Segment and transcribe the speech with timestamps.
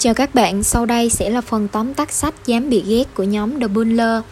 [0.00, 3.22] Chào các bạn, sau đây sẽ là phần tóm tắt sách Dám bị ghét của
[3.22, 4.22] nhóm The Buller.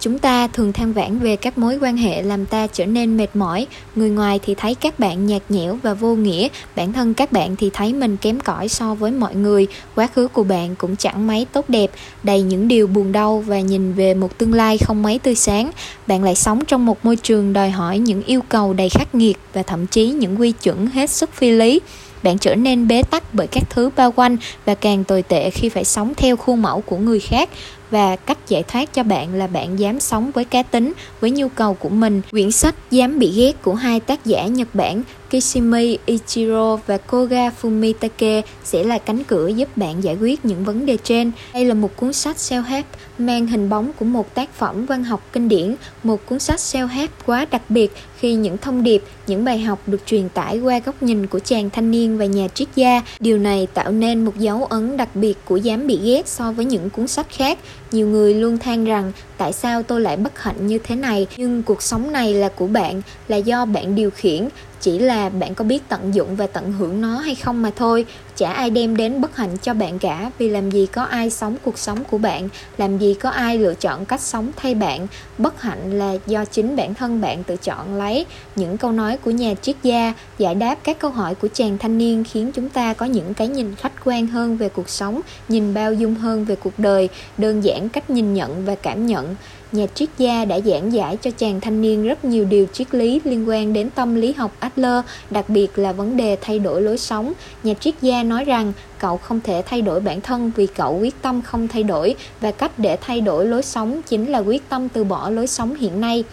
[0.00, 3.26] Chúng ta thường than vãn về các mối quan hệ làm ta trở nên mệt
[3.34, 3.66] mỏi.
[3.96, 7.56] Người ngoài thì thấy các bạn nhạt nhẽo và vô nghĩa, bản thân các bạn
[7.56, 9.66] thì thấy mình kém cỏi so với mọi người.
[9.94, 11.90] Quá khứ của bạn cũng chẳng mấy tốt đẹp,
[12.22, 15.70] đầy những điều buồn đau và nhìn về một tương lai không mấy tươi sáng.
[16.06, 19.38] Bạn lại sống trong một môi trường đòi hỏi những yêu cầu đầy khắc nghiệt
[19.52, 21.80] và thậm chí những quy chuẩn hết sức phi lý
[22.22, 25.68] bạn trở nên bế tắc bởi các thứ bao quanh và càng tồi tệ khi
[25.68, 27.48] phải sống theo khuôn mẫu của người khác
[27.90, 31.48] và cách giải thoát cho bạn là bạn dám sống với cá tính, với nhu
[31.48, 32.22] cầu của mình.
[32.30, 37.50] Quyển sách Dám bị ghét của hai tác giả Nhật Bản Kishimi Ichiro và Koga
[37.62, 41.32] Fumitake sẽ là cánh cửa giúp bạn giải quyết những vấn đề trên.
[41.54, 42.82] Đây là một cuốn sách self-help
[43.18, 47.08] mang hình bóng của một tác phẩm văn học kinh điển, một cuốn sách self-help
[47.26, 51.02] quá đặc biệt khi những thông điệp, những bài học được truyền tải qua góc
[51.02, 53.02] nhìn của chàng thanh niên và nhà triết gia.
[53.20, 56.64] Điều này tạo nên một dấu ấn đặc biệt của dám bị ghét so với
[56.64, 57.58] những cuốn sách khác.
[57.92, 61.62] Nhiều người luôn than rằng tại sao tôi lại bất hạnh như thế này, nhưng
[61.62, 64.48] cuộc sống này là của bạn, là do bạn điều khiển,
[64.80, 68.06] chỉ là bạn có biết tận dụng và tận hưởng nó hay không mà thôi.
[68.36, 70.30] Chả ai đem đến bất hạnh cho bạn cả.
[70.38, 72.48] Vì làm gì có ai sống cuộc sống của bạn?
[72.78, 75.06] Làm gì có ai lựa chọn cách sống thay bạn?
[75.38, 78.26] Bất hạnh là do chính bản thân bạn tự chọn lấy.
[78.56, 81.98] Những câu nói của nhà triết gia giải đáp các câu hỏi của chàng thanh
[81.98, 85.74] niên khiến chúng ta có những cái nhìn khách quan hơn về cuộc sống, nhìn
[85.74, 89.34] bao dung hơn về cuộc đời, đơn giản cách nhìn nhận và cảm nhận
[89.72, 93.20] nhà triết gia đã giảng giải cho chàng thanh niên rất nhiều điều triết lý
[93.24, 96.98] liên quan đến tâm lý học Adler, đặc biệt là vấn đề thay đổi lối
[96.98, 97.32] sống.
[97.62, 101.22] Nhà triết gia nói rằng cậu không thể thay đổi bản thân vì cậu quyết
[101.22, 104.88] tâm không thay đổi và cách để thay đổi lối sống chính là quyết tâm
[104.88, 106.24] từ bỏ lối sống hiện nay.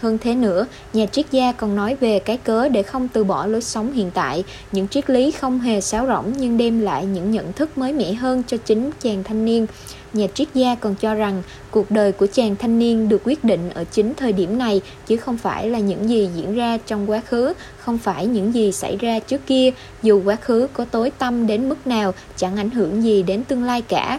[0.00, 3.46] Hơn thế nữa, nhà triết gia còn nói về cái cớ để không từ bỏ
[3.46, 7.30] lối sống hiện tại, những triết lý không hề sáo rỗng nhưng đem lại những
[7.30, 9.66] nhận thức mới mẻ hơn cho chính chàng thanh niên.
[10.12, 13.70] Nhà triết gia còn cho rằng cuộc đời của chàng thanh niên được quyết định
[13.74, 17.22] ở chính thời điểm này chứ không phải là những gì diễn ra trong quá
[17.26, 19.70] khứ, không phải những gì xảy ra trước kia,
[20.02, 23.64] dù quá khứ có tối tâm đến mức nào chẳng ảnh hưởng gì đến tương
[23.64, 24.18] lai cả.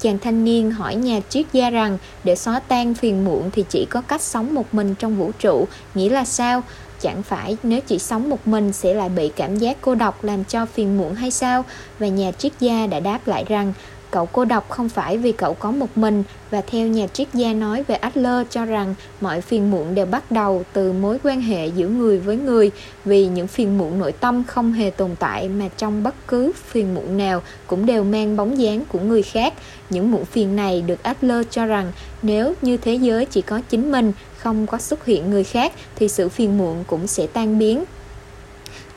[0.00, 3.86] Chàng thanh niên hỏi nhà triết gia rằng để xóa tan phiền muộn thì chỉ
[3.90, 6.62] có cách sống một mình trong vũ trụ, nghĩa là sao?
[7.00, 10.44] Chẳng phải nếu chỉ sống một mình sẽ lại bị cảm giác cô độc làm
[10.44, 11.64] cho phiền muộn hay sao?
[11.98, 13.72] Và nhà triết gia đã đáp lại rằng
[14.10, 16.22] Cậu cô độc không phải vì cậu có một mình.
[16.50, 20.30] Và theo nhà triết gia nói về Adler cho rằng mọi phiền muộn đều bắt
[20.30, 22.70] đầu từ mối quan hệ giữa người với người.
[23.04, 26.94] Vì những phiền muộn nội tâm không hề tồn tại mà trong bất cứ phiền
[26.94, 29.54] muộn nào cũng đều mang bóng dáng của người khác.
[29.90, 31.92] Những muộn phiền này được Adler cho rằng
[32.22, 36.08] nếu như thế giới chỉ có chính mình, không có xuất hiện người khác thì
[36.08, 37.84] sự phiền muộn cũng sẽ tan biến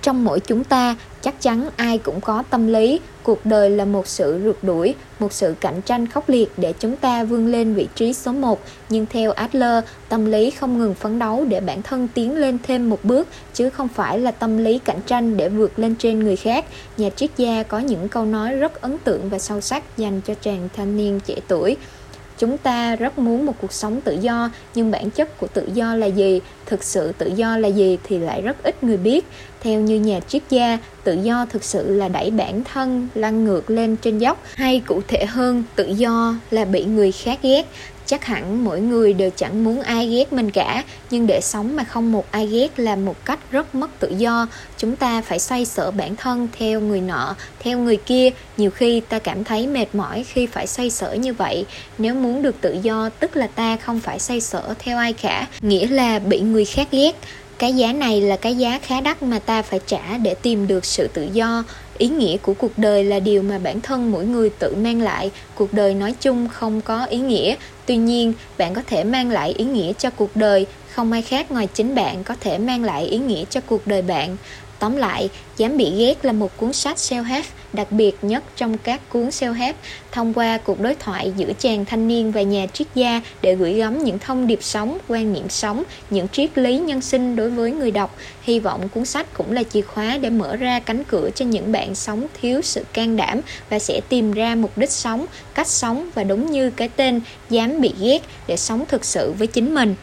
[0.01, 3.00] trong mỗi chúng ta, chắc chắn ai cũng có tâm lý.
[3.23, 6.95] Cuộc đời là một sự rượt đuổi, một sự cạnh tranh khốc liệt để chúng
[6.95, 11.19] ta vươn lên vị trí số 1 nhưng theo Adler, tâm lý không ngừng phấn
[11.19, 14.79] đấu để bản thân tiến lên thêm một bước, chứ không phải là tâm lý
[14.79, 16.66] cạnh tranh để vượt lên trên người khác.
[16.97, 20.33] Nhà triết gia có những câu nói rất ấn tượng và sâu sắc dành cho
[20.33, 21.78] chàng thanh niên trẻ tuổi
[22.41, 25.96] chúng ta rất muốn một cuộc sống tự do, nhưng bản chất của tự do
[25.96, 26.41] là gì?
[26.66, 29.25] Thực sự tự do là gì thì lại rất ít người biết.
[29.63, 33.69] Theo như nhà triết gia, tự do thực sự là đẩy bản thân lăn ngược
[33.69, 34.44] lên trên dốc.
[34.56, 37.66] Hay cụ thể hơn, tự do là bị người khác ghét
[38.11, 41.83] chắc hẳn mỗi người đều chẳng muốn ai ghét mình cả, nhưng để sống mà
[41.83, 44.47] không một ai ghét là một cách rất mất tự do.
[44.77, 48.29] Chúng ta phải xoay sở bản thân theo người nọ, theo người kia.
[48.57, 51.66] Nhiều khi ta cảm thấy mệt mỏi khi phải xoay sở như vậy.
[51.97, 55.47] Nếu muốn được tự do, tức là ta không phải xoay sở theo ai cả,
[55.61, 57.11] nghĩa là bị người khác ghét.
[57.57, 60.85] Cái giá này là cái giá khá đắt mà ta phải trả để tìm được
[60.85, 61.63] sự tự do
[62.01, 65.31] ý nghĩa của cuộc đời là điều mà bản thân mỗi người tự mang lại.
[65.56, 67.56] Cuộc đời nói chung không có ý nghĩa.
[67.85, 70.66] Tuy nhiên, bạn có thể mang lại ý nghĩa cho cuộc đời.
[70.91, 74.01] Không ai khác ngoài chính bạn có thể mang lại ý nghĩa cho cuộc đời
[74.01, 74.38] bạn.
[74.81, 77.44] Tóm lại, Dám bị ghét là một cuốn sách self-help
[77.74, 79.74] đặc biệt nhất trong các cuốn self-help
[80.12, 83.74] thông qua cuộc đối thoại giữa chàng thanh niên và nhà triết gia để gửi
[83.74, 87.72] gắm những thông điệp sống, quan niệm sống, những triết lý nhân sinh đối với
[87.72, 88.18] người đọc.
[88.42, 91.72] Hy vọng cuốn sách cũng là chìa khóa để mở ra cánh cửa cho những
[91.72, 96.10] bạn sống thiếu sự can đảm và sẽ tìm ra mục đích sống, cách sống
[96.16, 99.95] và đúng như cái tên Dám bị ghét để sống thực sự với chính mình.